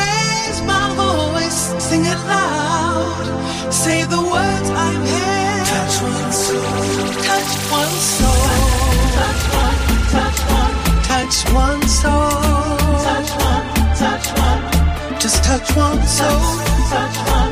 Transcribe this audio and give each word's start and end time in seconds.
Raise 0.00 0.60
my 0.72 0.84
voice, 1.02 1.60
sing 1.88 2.04
it 2.04 2.20
loud. 2.32 3.26
Say 3.72 4.04
the 4.04 4.20
words 4.34 4.68
I'm 4.84 5.00
here. 5.12 5.64
Touch 5.72 5.96
one 6.12 6.32
soul. 6.44 6.62
Touch 7.28 7.52
one 7.80 7.94
soul. 8.14 8.42
Touch 9.18 9.44
one, 9.60 9.78
touch 10.14 10.40
one. 10.56 10.74
Touch 11.10 11.36
one 11.64 11.82
soul. 12.00 12.30
Touch 13.06 13.30
one, 13.48 13.66
touch 14.02 14.28
one. 14.46 14.62
Just 15.22 15.38
touch 15.44 15.68
one 15.76 16.02
soul. 16.16 16.28
Touch, 16.28 16.90
touch 16.90 17.18
one. 17.32 17.47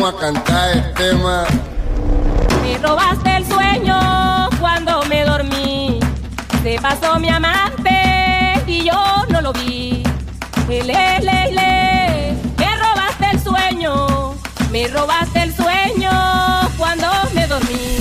vamos 0.00 0.14
a 0.14 0.18
cantar 0.18 0.70
el 0.70 0.94
tema. 0.94 1.44
Me 2.62 2.78
robaste 2.78 3.36
el 3.36 3.46
sueño 3.46 4.48
cuando 4.58 5.02
me 5.04 5.24
dormí. 5.24 6.00
Se 6.62 6.78
pasó 6.80 7.18
mi 7.18 7.28
amante 7.28 7.90
y 8.66 8.84
yo 8.84 9.24
no 9.28 9.42
lo 9.42 9.52
vi. 9.52 10.02
Le, 10.68 10.82
le, 10.84 11.52
le, 11.52 12.34
me 12.56 12.76
robaste 12.76 13.26
el 13.32 13.40
sueño. 13.40 14.34
Me 14.70 14.88
robaste 14.88 15.42
el 15.42 15.54
sueño 15.54 16.10
cuando 16.78 17.06
me 17.34 17.46
dormí. 17.46 17.99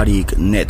Balearic 0.00 0.38
Network. 0.38 0.69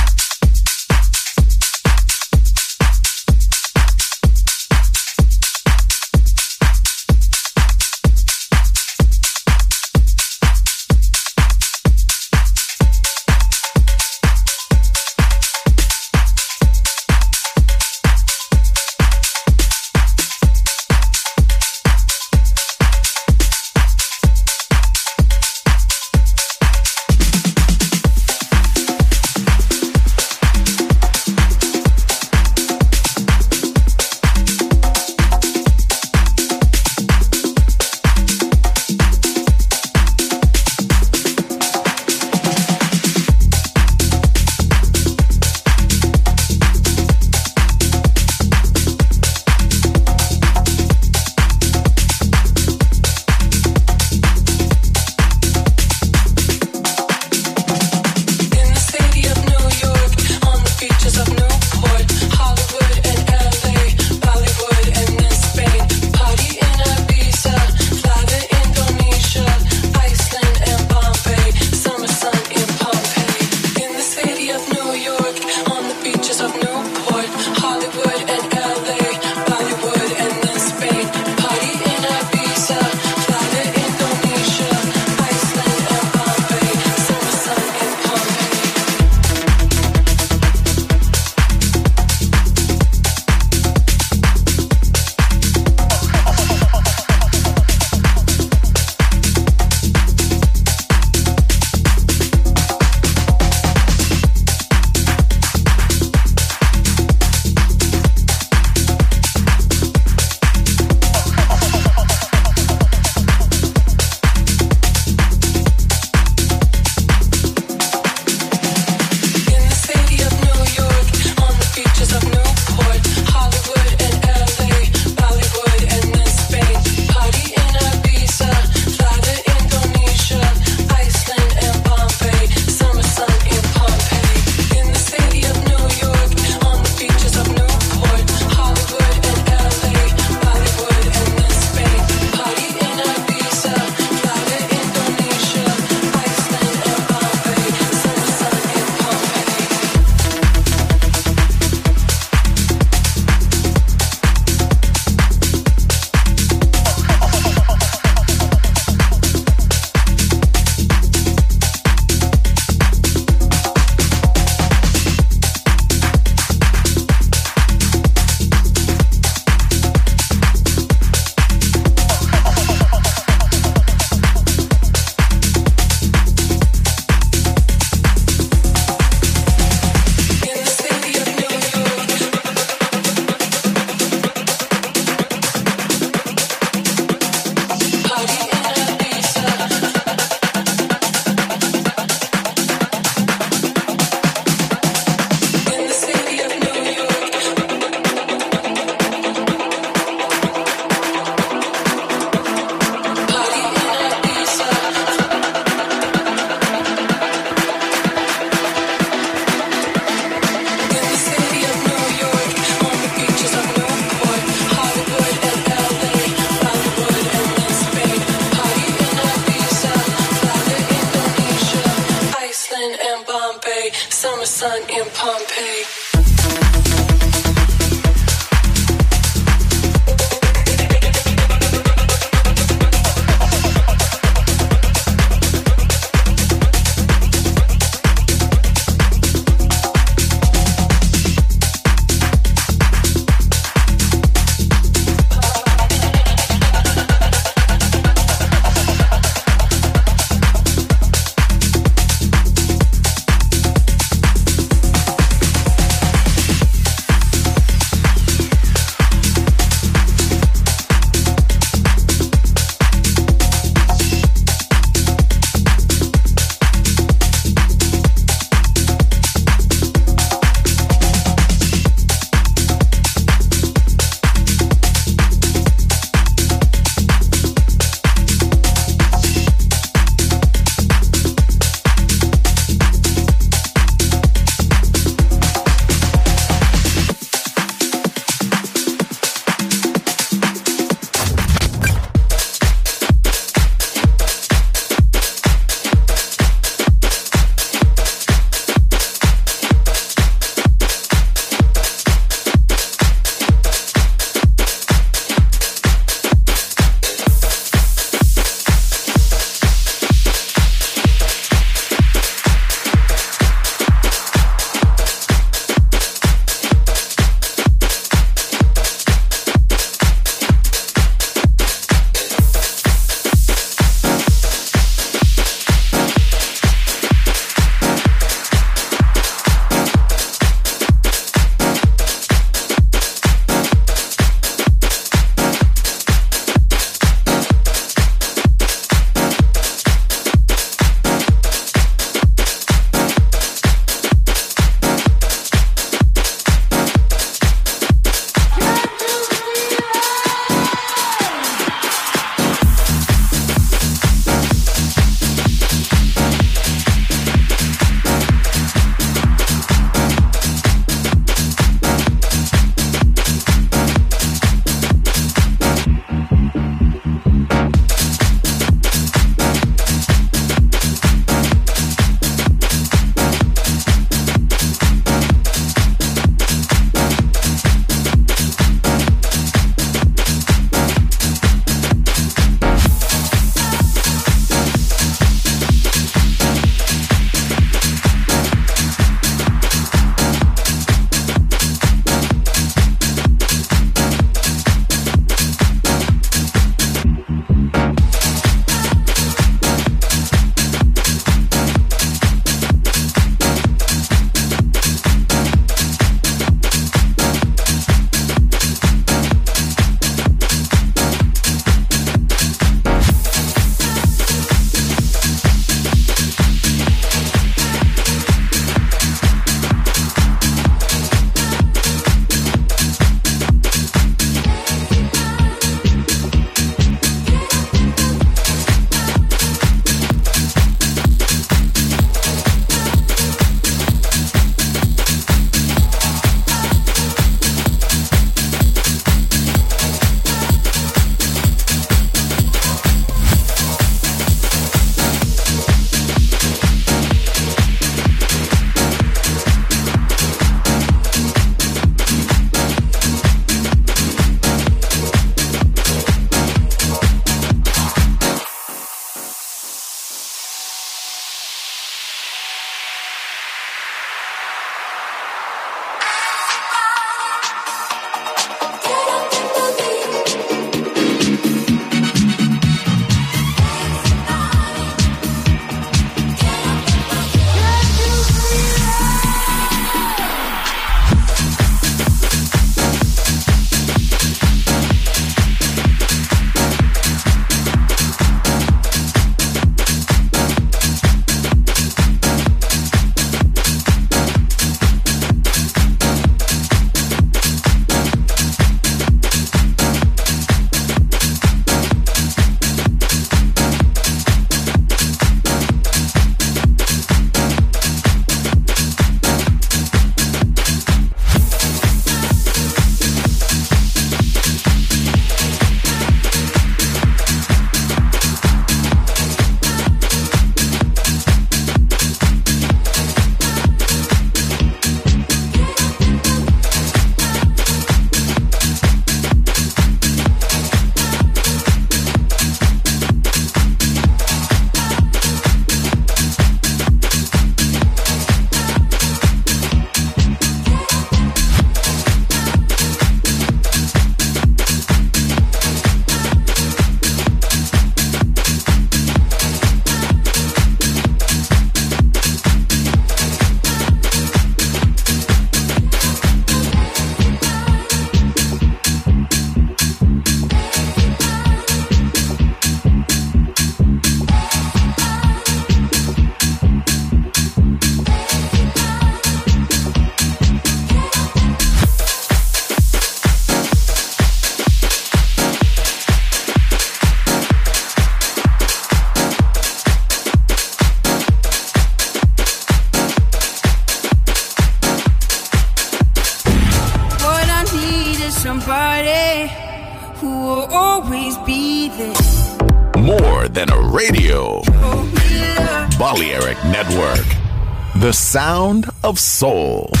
Of 599.11 599.19
soul. 599.19 600.00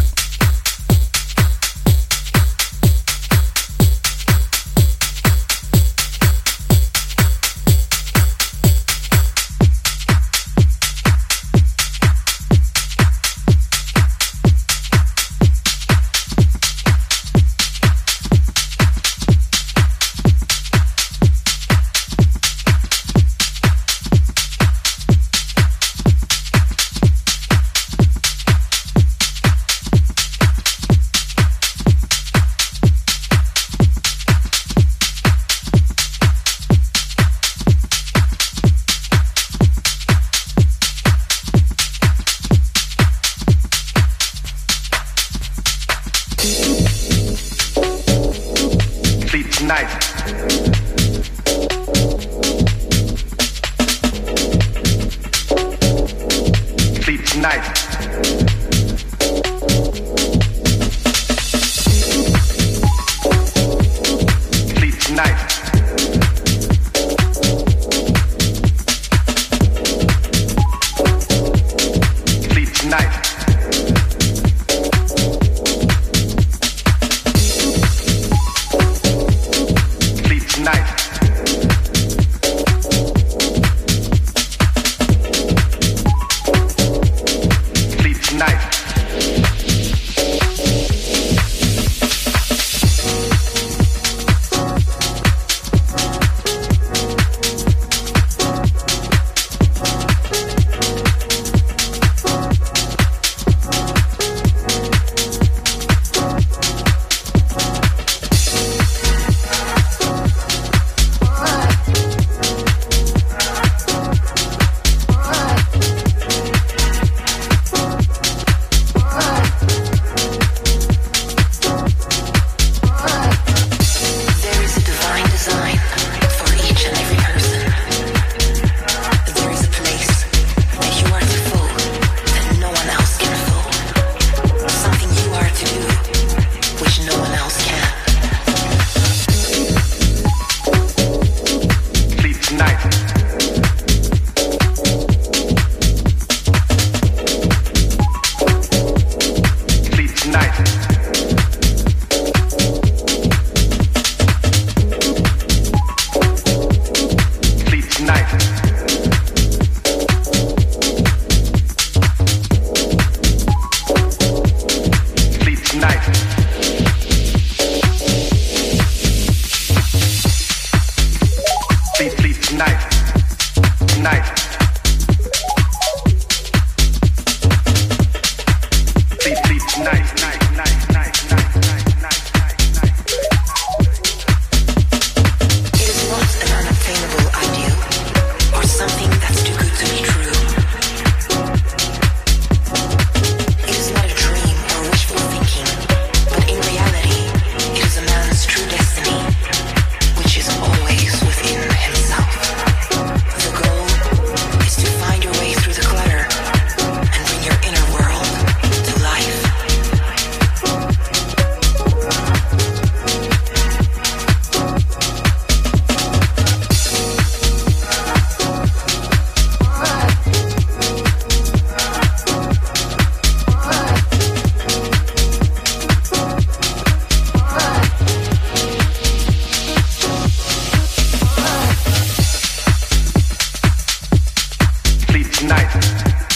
night. 235.43 236.30